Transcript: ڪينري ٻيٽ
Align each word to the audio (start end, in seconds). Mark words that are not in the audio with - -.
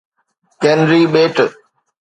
ڪينري 0.61 1.01
ٻيٽ 1.13 1.35